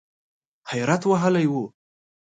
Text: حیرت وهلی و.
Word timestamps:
حیرت 0.69 1.01
وهلی 1.07 1.45
و. 1.51 1.53